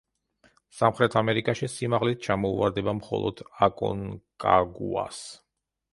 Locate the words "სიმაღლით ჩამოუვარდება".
1.73-2.95